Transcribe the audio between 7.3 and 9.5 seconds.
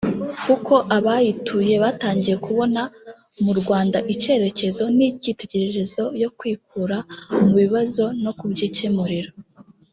mu bibazo no kubyikemurira